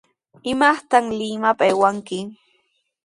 [0.51, 2.17] ¿Imaqta Limaman aywaykanki?